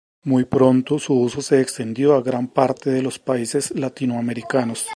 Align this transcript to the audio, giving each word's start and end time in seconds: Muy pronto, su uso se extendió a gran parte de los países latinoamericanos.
Muy 0.23 0.45
pronto, 0.45 0.97
su 0.97 1.13
uso 1.13 1.43
se 1.43 1.61
extendió 1.61 2.15
a 2.15 2.23
gran 2.23 2.47
parte 2.47 2.89
de 2.89 3.03
los 3.03 3.19
países 3.19 3.69
latinoamericanos. 3.77 4.87